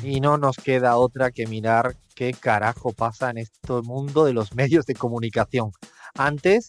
[0.04, 4.54] Y no nos queda otra que mirar qué carajo pasa en este mundo de los
[4.54, 5.72] medios de comunicación.
[6.14, 6.68] Antes,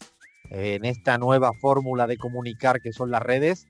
[0.49, 3.65] en esta nueva fórmula de comunicar que son las redes,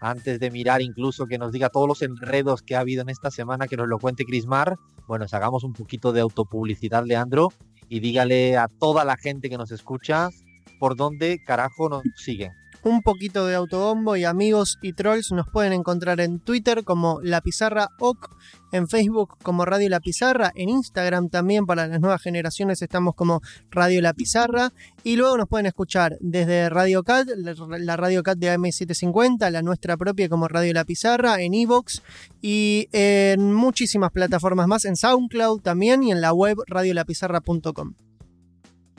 [0.00, 3.30] antes de mirar incluso que nos diga todos los enredos que ha habido en esta
[3.30, 4.76] semana, que nos lo cuente Crismar,
[5.06, 7.48] bueno, hagamos un poquito de autopublicidad, Leandro,
[7.88, 10.30] y dígale a toda la gente que nos escucha
[10.78, 15.72] por dónde carajo nos siguen un poquito de autobombo y amigos y trolls nos pueden
[15.72, 18.30] encontrar en Twitter como La Pizarra OC,
[18.72, 23.42] en Facebook como Radio La Pizarra, en Instagram también para las nuevas generaciones estamos como
[23.70, 28.54] Radio La Pizarra y luego nos pueden escuchar desde Radio Cat, la Radio Cat de
[28.54, 32.02] AM750, la nuestra propia como Radio La Pizarra, en Evox
[32.40, 37.94] y en muchísimas plataformas más, en SoundCloud también y en la web radiolapizarra.com.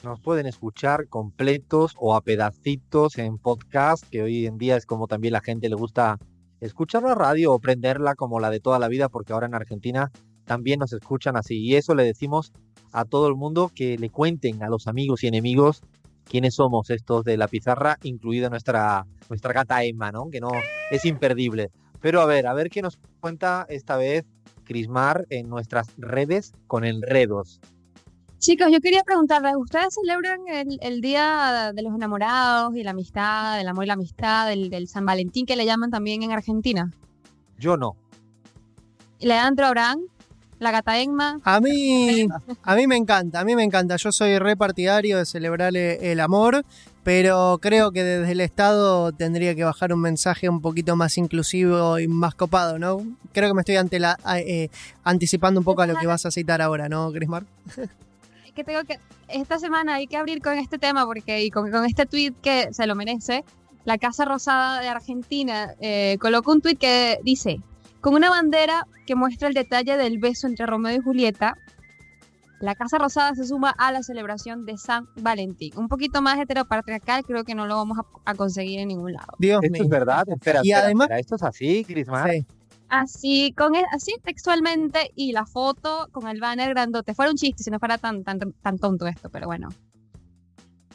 [0.04, 5.08] Nos pueden escuchar completos o a pedacitos en podcast, que hoy en día es como
[5.08, 6.18] también la gente le gusta
[6.60, 10.12] escuchar la radio o prenderla como la de toda la vida, porque ahora en Argentina
[10.46, 11.60] también nos escuchan así.
[11.60, 12.52] Y eso le decimos
[12.91, 15.82] a todo el mundo que le cuenten a los amigos y enemigos
[16.24, 20.29] quiénes somos estos de la pizarra, incluida nuestra, nuestra gata Emma, ¿no?
[20.32, 20.49] Que no
[20.90, 21.70] es imperdible.
[21.99, 24.26] Pero a ver, a ver qué nos cuenta esta vez
[24.63, 27.60] Crismar en nuestras redes con enredos.
[28.42, 33.68] Chicos, yo quería preguntarles, ¿ustedes celebran el, Día de los Enamorados y la amistad, del
[33.68, 36.92] amor y la amistad, del, San Valentín que le llaman también en Argentina?
[37.60, 37.96] Yo no.
[39.20, 40.00] Leandro Abraham,
[40.58, 41.40] la gata Emma.
[41.44, 42.28] A mí,
[42.64, 43.98] a mí me encanta, a mí me encanta.
[43.98, 46.66] Yo soy repartidario de celebrar el amor,
[47.04, 52.00] pero creo que desde el Estado tendría que bajar un mensaje un poquito más inclusivo
[52.00, 53.06] y más copado, ¿no?
[53.34, 54.70] Creo que me estoy ante la, eh,
[55.04, 57.46] anticipando un poco a lo que vas a citar ahora, ¿no, Crismar?
[58.54, 62.05] que tengo que, esta semana hay que abrir con este tema porque, y con, este
[62.05, 63.44] tweet que se lo merece,
[63.85, 67.59] la Casa Rosada de Argentina eh, colocó un tweet que dice,
[68.00, 71.57] con una bandera que muestra el detalle del beso entre Romeo y Julieta,
[72.59, 75.74] la Casa Rosada se suma a la celebración de San Valentín.
[75.78, 79.33] Un poquito más heteropatriarcal, creo que no lo vamos a, conseguir en ningún lado.
[79.39, 80.29] Dios esto es verdad.
[80.29, 82.29] Espera, y además, esto es así, Crisma.
[82.29, 82.45] Sí.
[82.91, 87.16] Así, con e, así textualmente y la foto con el banner grandote.
[87.16, 89.69] Fuera un chiste si no fuera tan, tan, tan tonto esto, pero bueno.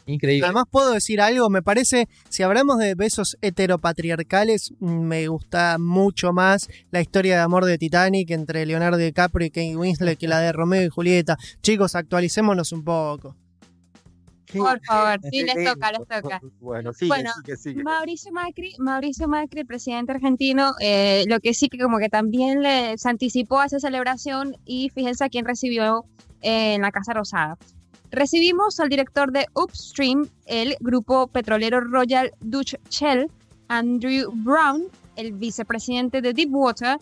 [0.04, 0.44] Increíble.
[0.44, 6.68] Además puedo decir algo, me parece, si hablamos de besos heteropatriarcales, me gusta mucho más
[6.90, 10.52] la historia de amor de Titanic entre Leonardo DiCaprio y Kate Winslet que la de
[10.52, 11.38] Romeo y Julieta.
[11.62, 13.36] Chicos, actualicémonos un poco.
[14.52, 16.40] Por favor, sí, les toca, les toca.
[16.60, 21.68] Bueno, sigue, bueno, sigue, Mauricio Macri, Mauricio Macri, el presidente argentino, eh, lo que sí
[21.68, 26.04] que como que también le, se anticipó a esa celebración y fíjense a quién recibió
[26.42, 27.58] eh, en la Casa Rosada.
[28.10, 33.30] Recibimos al director de Upstream, el grupo petrolero Royal Dutch Shell,
[33.68, 34.84] Andrew Brown,
[35.16, 36.98] el vicepresidente de Deepwater,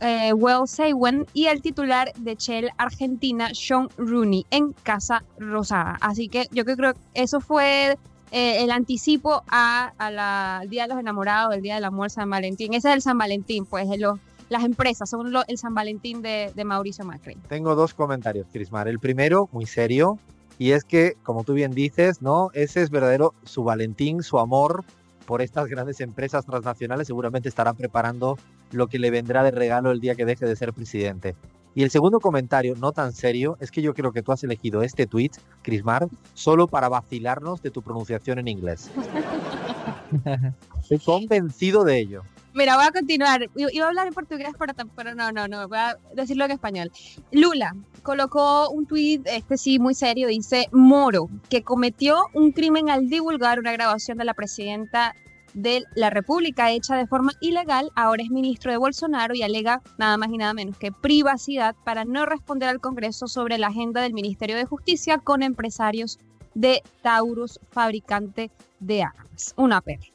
[0.00, 0.32] eh,
[0.66, 5.98] Saywen y el titular de Shell Argentina, Sean Rooney, en Casa Rosada.
[6.00, 7.98] Así que yo creo que eso fue
[8.32, 12.74] eh, el anticipo a, al Día de los Enamorados, el Día del Amor, San Valentín.
[12.74, 13.88] Ese es el San Valentín, pues,
[14.48, 17.36] las empresas son el San Valentín de, de, Mauricio Macri.
[17.48, 18.86] Tengo dos comentarios, Crismar.
[18.86, 20.18] El primero, muy serio,
[20.58, 22.50] y es que, como tú bien dices, ¿no?
[22.54, 24.84] Ese es verdadero su Valentín, su amor
[25.26, 28.38] por estas grandes empresas transnacionales, seguramente estará preparando
[28.72, 31.34] lo que le vendrá de regalo el día que deje de ser presidente.
[31.74, 34.82] Y el segundo comentario, no tan serio, es que yo creo que tú has elegido
[34.82, 35.32] este tweet,
[35.62, 38.90] Crismar, solo para vacilarnos de tu pronunciación en inglés.
[40.80, 42.22] Estoy convencido de ello.
[42.54, 43.50] Mira, voy a continuar.
[43.54, 44.48] Iba a hablar en portugués,
[44.96, 46.90] pero, no, no, no, voy a decirlo en español.
[47.30, 53.10] Lula colocó un tuit, este sí, muy serio, dice, Moro, que cometió un crimen al
[53.10, 55.14] divulgar una grabación de la presidenta
[55.56, 60.18] de la República hecha de forma ilegal, ahora es ministro de Bolsonaro y alega nada
[60.18, 64.12] más y nada menos que privacidad para no responder al Congreso sobre la agenda del
[64.12, 66.18] Ministerio de Justicia con empresarios
[66.54, 68.50] de Taurus, fabricante
[68.80, 69.54] de armas.
[69.56, 70.06] Una perla.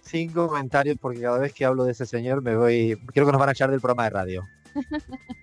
[0.00, 3.40] Cinco comentarios porque cada vez que hablo de ese señor me voy, creo que nos
[3.40, 4.44] van a echar del programa de radio.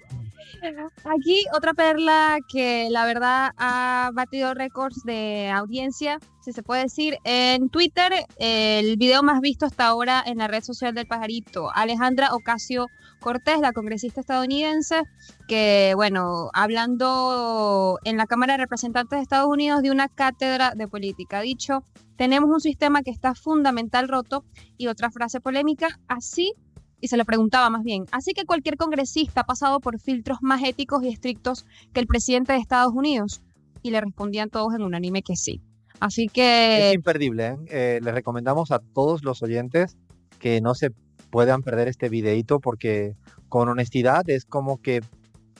[1.06, 7.18] Aquí otra perla que la verdad ha batido récords de audiencia, si se puede decir,
[7.24, 12.34] en Twitter, el video más visto hasta ahora en la red social del pajarito, Alejandra
[12.34, 12.88] Ocasio
[13.19, 15.04] Cortés, la congresista estadounidense,
[15.48, 20.88] que bueno, hablando en la Cámara de Representantes de Estados Unidos de una cátedra de
[20.88, 21.84] política, ha dicho,
[22.16, 24.44] tenemos un sistema que está fundamental roto
[24.78, 26.54] y otra frase polémica, así
[27.01, 30.63] y se le preguntaba más bien, así que cualquier congresista ha pasado por filtros más
[30.63, 33.42] éticos y estrictos que el presidente de Estados Unidos.
[33.81, 35.62] Y le respondían todos en unánime que sí.
[36.01, 36.90] Así que...
[36.90, 37.48] Es imperdible.
[37.48, 37.57] ¿eh?
[37.69, 39.98] eh les recomendamos a todos los oyentes
[40.38, 40.92] que no se
[41.30, 43.16] puedan perder este videito porque
[43.48, 45.01] con honestidad, es como que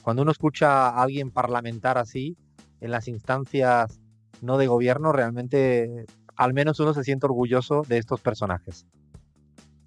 [0.02, 2.38] cuando uno escucha a alguien parlamentar así,
[2.82, 4.00] en las instancias
[4.42, 6.06] no de gobierno, realmente
[6.36, 8.86] al menos uno se siente orgulloso de estos personajes.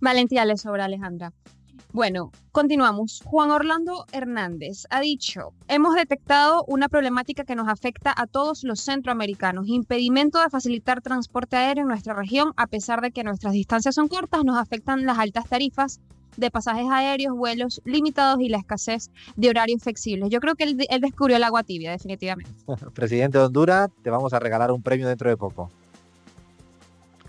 [0.03, 1.33] Valentía le sobra, Alejandra.
[1.93, 3.23] Bueno, continuamos.
[3.25, 8.81] Juan Orlando Hernández ha dicho, hemos detectado una problemática que nos afecta a todos los
[8.81, 13.95] centroamericanos, impedimento de facilitar transporte aéreo en nuestra región, a pesar de que nuestras distancias
[13.95, 16.01] son cortas, nos afectan las altas tarifas
[16.37, 20.31] de pasajes aéreos, vuelos limitados y la escasez de horarios flexibles.
[20.31, 22.51] Yo creo que él, descubrió el agua tibia, definitivamente.
[22.93, 25.71] Presidente de Honduras, te vamos a regalar un premio dentro de poco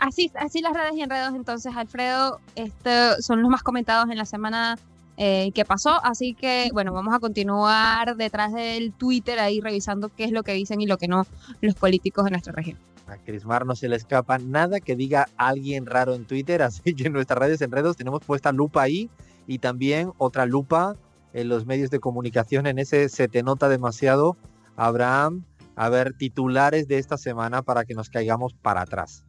[0.04, 4.78] así, las redes y enredos, entonces, Alfredo, este, son los más comentados en la semana
[5.18, 6.04] eh, que pasó.
[6.04, 10.54] Así que, bueno, vamos a continuar detrás del Twitter ahí revisando qué es lo que
[10.54, 11.26] dicen y lo que no
[11.62, 12.78] los políticos de nuestra región.
[13.08, 17.08] A Crismar no se le escapa nada que diga alguien raro en Twitter, así que
[17.08, 19.10] en nuestras redes enredos tenemos puesta lupa ahí
[19.48, 20.96] y también otra lupa
[21.34, 22.68] en los medios de comunicación.
[22.68, 24.38] En ese se te nota demasiado,
[24.76, 25.44] Abraham,
[25.76, 29.24] a ver titulares de esta semana para que nos caigamos para atrás.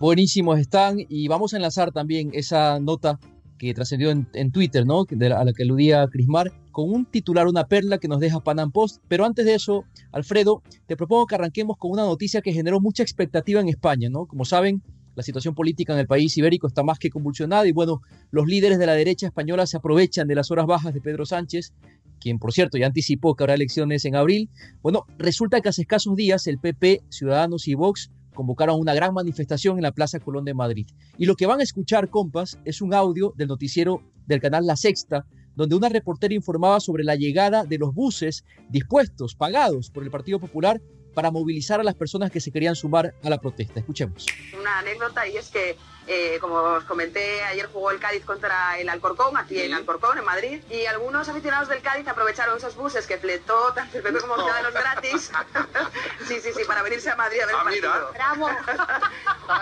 [0.00, 3.20] Buenísimos están y vamos a enlazar también esa nota
[3.58, 5.02] que trascendió en, Twitter, ¿no?
[5.02, 9.02] a la que aludía Crismar, con un titular, una perla que nos deja Panam Post.
[9.08, 13.02] Pero antes de eso, Alfredo, te propongo que arranquemos con una noticia que generó mucha
[13.02, 14.24] expectativa en España, ¿no?
[14.24, 14.82] Como saben,
[15.16, 18.00] la situación política en el país ibérico está más que convulsionada y bueno,
[18.30, 21.74] los líderes de la derecha española se aprovechan de las horas bajas de Pedro Sánchez,
[22.18, 24.48] quien por cierto ya anticipó que habrá elecciones en abril.
[24.80, 29.76] Bueno, resulta que hace escasos días el PP, Ciudadanos y Vox convocaron una gran manifestación
[29.76, 30.86] en la Plaza Colón de Madrid.
[31.18, 34.76] Y lo que van a escuchar, compas, es un audio del noticiero del canal La
[34.76, 40.10] Sexta, donde una reportera informaba sobre la llegada de los buses dispuestos, pagados por el
[40.10, 40.80] Partido Popular
[41.14, 43.80] para movilizar a las personas que se querían sumar a la protesta.
[43.80, 44.26] Escuchemos.
[44.58, 45.76] Una anécdota y es que
[46.12, 50.24] eh, como os comenté, ayer jugó el Cádiz contra el Alcorcón, aquí en Alcorcón, en
[50.24, 54.34] Madrid, y algunos aficionados del Cádiz aprovecharon esos buses que fletó tanto el PP como
[54.34, 55.30] Ciudadanos gratis.
[56.26, 57.90] sí, sí, sí, para venirse a Madrid a ver el ah, partido.
[58.12, 58.48] ¡Bravo!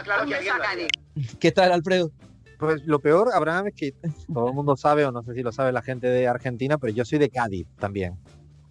[0.05, 0.89] claro que
[1.41, 2.13] ¿Qué tal, Alfredo?
[2.59, 3.95] Pues lo peor, Abraham, es que
[4.33, 6.93] todo el mundo sabe, o no sé si lo sabe la gente de Argentina, pero
[6.93, 8.19] yo soy de Cádiz también.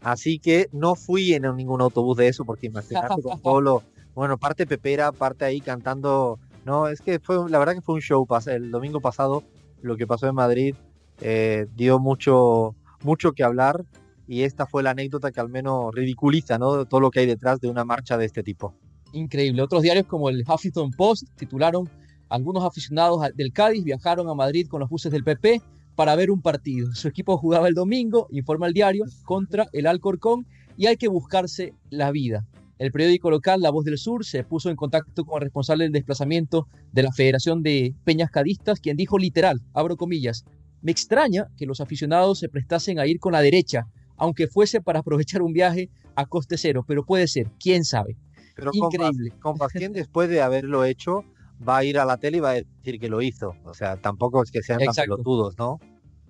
[0.02, 3.84] Así que no fui en ningún autobús de eso, porque imagínate con Polo,
[4.16, 8.02] bueno, parte pepera, parte ahí cantando no, es que fue, la verdad que fue un
[8.02, 8.28] show.
[8.48, 9.42] El domingo pasado,
[9.82, 10.76] lo que pasó en Madrid
[11.22, 13.86] eh, dio mucho, mucho que hablar
[14.28, 16.84] y esta fue la anécdota que al menos ridiculiza ¿no?
[16.84, 18.76] todo lo que hay detrás de una marcha de este tipo.
[19.14, 19.62] Increíble.
[19.62, 21.90] Otros diarios como el Huffington Post titularon
[22.28, 25.62] algunos aficionados del Cádiz viajaron a Madrid con los buses del PP
[25.98, 26.94] para ver un partido.
[26.94, 30.46] Su equipo jugaba el domingo, informa el diario, contra el Alcorcón
[30.78, 32.46] y hay que buscarse la vida.
[32.78, 35.94] El periódico local La Voz del Sur se puso en contacto con el responsable del
[35.94, 40.46] desplazamiento de la Federación de Peñas Cadistas, quien dijo literal, abro comillas,
[40.84, 45.00] me extraña que los aficionados se prestasen a ir con la derecha, aunque fuese para
[45.00, 48.18] aprovechar un viaje a coste cero, pero puede ser, quién sabe.
[48.56, 49.32] Pero Increíble.
[49.40, 51.24] Con ¿quién después de haberlo hecho
[51.66, 53.54] va a ir a la tele y va a decir que lo hizo?
[53.66, 55.80] O sea, tampoco es que sean tan pelotudos, ¿no?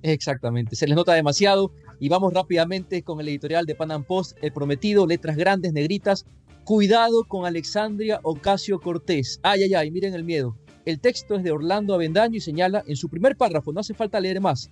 [0.02, 4.54] Exactamente, se les nota demasiado y vamos rápidamente con el editorial de Panam Post, el
[4.54, 6.26] prometido, letras grandes, negritas,
[6.64, 9.40] cuidado con Alexandria Ocasio Cortés.
[9.42, 10.56] Ay, ay, ay, miren el miedo.
[10.86, 14.20] El texto es de Orlando Avendaño y señala en su primer párrafo, no hace falta
[14.20, 14.70] leer más,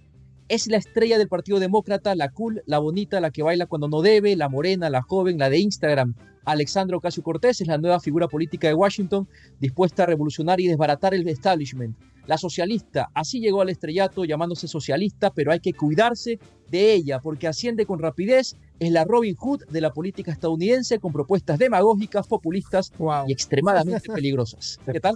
[0.48, 4.02] es la estrella del Partido Demócrata, la cool, la bonita, la que baila cuando no
[4.02, 6.16] debe, la morena, la joven, la de Instagram.
[6.46, 9.28] Alexandra Ocasio Cortés es la nueva figura política de Washington,
[9.60, 11.96] dispuesta a revolucionar y desbaratar el establishment
[12.28, 13.10] la socialista.
[13.14, 18.00] Así llegó al estrellato llamándose socialista, pero hay que cuidarse de ella porque asciende con
[18.00, 18.56] rapidez.
[18.80, 22.92] Es la Robin Hood de la política estadounidense con propuestas demagógicas, populistas
[23.28, 24.80] y extremadamente peligrosas.
[24.86, 25.16] ¿Qué tal?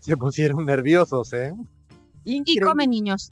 [0.00, 1.52] Se pusieron nerviosos, ¿eh?
[2.24, 3.30] Y come niños.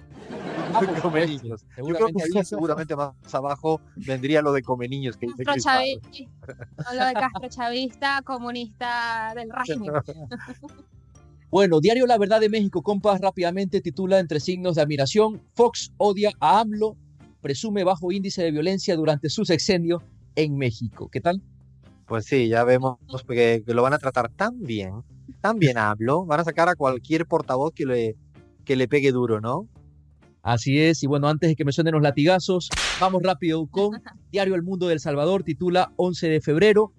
[1.03, 1.65] Come niños.
[1.75, 8.23] Seguramente, seguramente más abajo vendría lo de come niños que dice Lo de Castro Chavista,
[8.23, 9.93] comunista del régimen.
[11.51, 16.31] Bueno, Diario La Verdad de México, compas, rápidamente titula entre signos de admiración, Fox odia
[16.41, 16.95] a AMLO,
[17.41, 20.03] presume bajo índice de violencia durante su sexenio
[20.37, 21.09] en México.
[21.11, 21.41] ¿Qué tal?
[22.05, 25.03] Pues sí, ya vemos que, lo van a tratar tan bien,
[25.41, 28.17] tan bien a AMLO, van a sacar a cualquier portavoz que le,
[28.67, 29.67] que le pegue duro, ¿no?
[30.43, 32.69] Así es, y bueno, antes de que me suenen los latigazos,
[33.01, 33.91] vamos rápido con
[34.33, 36.93] Diario El Mundo del Salvador, titula 11 de febrero,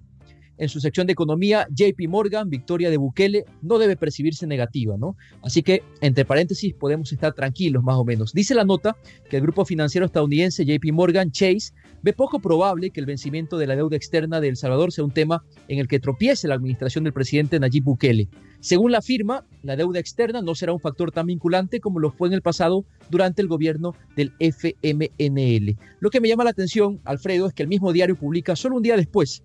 [0.59, 5.15] en su sección de economía, JP Morgan, victoria de Bukele, no debe percibirse negativa, ¿no?
[5.41, 8.33] Así que, entre paréntesis, podemos estar tranquilos más o menos.
[8.33, 8.95] Dice la nota
[9.29, 11.71] que el grupo financiero estadounidense JP Morgan Chase
[12.03, 15.11] ve poco probable que el vencimiento de la deuda externa de El Salvador sea un
[15.11, 18.29] tema en el que tropiece la administración del presidente Nayib Bukele.
[18.61, 22.27] Según la firma, la deuda externa no será un factor tan vinculante como lo fue
[22.27, 25.77] en el pasado durante el gobierno del FMNL.
[26.01, 28.83] Lo que me llama la atención, Alfredo, es que el mismo diario publica solo un
[28.83, 29.43] día después,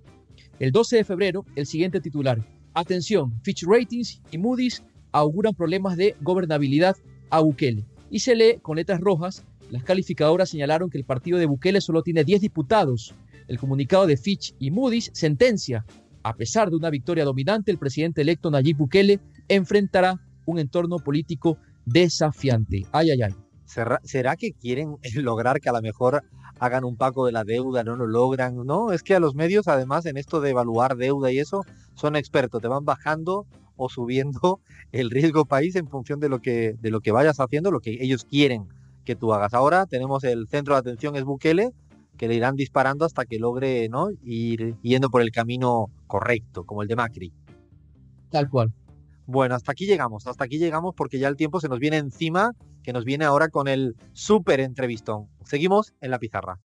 [0.58, 2.44] el 12 de febrero, el siguiente titular.
[2.74, 4.82] Atención, Fitch Ratings y Moody's
[5.12, 6.96] auguran problemas de gobernabilidad
[7.30, 7.84] a Bukele.
[8.10, 12.02] Y se lee con letras rojas, las calificadoras señalaron que el partido de Bukele solo
[12.02, 13.14] tiene 10 diputados.
[13.48, 15.84] El comunicado de Fitch y Moody's sentencia,
[16.22, 21.58] a pesar de una victoria dominante, el presidente electo Nayib Bukele enfrentará un entorno político
[21.84, 22.86] desafiante.
[22.92, 23.34] Ay, ay, ay.
[24.04, 26.22] ¿Será que quieren lograr que a lo mejor
[26.58, 28.92] hagan un pago de la deuda, no lo logran, ¿no?
[28.92, 31.62] Es que a los medios, además, en esto de evaluar deuda y eso,
[31.94, 33.46] son expertos, te van bajando
[33.76, 34.60] o subiendo
[34.92, 37.98] el riesgo país en función de lo que, de lo que vayas haciendo, lo que
[38.00, 38.68] ellos quieren
[39.04, 39.54] que tú hagas.
[39.54, 41.72] Ahora tenemos el centro de atención es Bukele,
[42.16, 44.08] que le irán disparando hasta que logre ¿no?
[44.22, 47.32] ir yendo por el camino correcto, como el de Macri.
[48.30, 48.72] Tal cual.
[49.26, 52.52] Bueno, hasta aquí llegamos, hasta aquí llegamos porque ya el tiempo se nos viene encima,
[52.84, 55.28] que nos viene ahora con el súper entrevistón.
[55.44, 56.60] Seguimos en la pizarra.